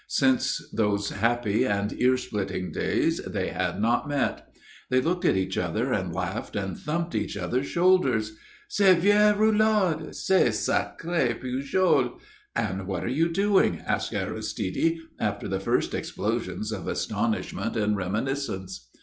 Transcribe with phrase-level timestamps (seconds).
[0.07, 4.47] Since those happy and ear splitting days they had not met.
[4.89, 8.35] They looked at each other and laughed and thumped each other's shoulders.
[8.67, 12.19] "Ce vieux Roulard!" "Ce sacré Pujol."
[12.55, 18.89] "And what are you doing?" asked Aristide, after the first explosions of astonishment and reminiscence.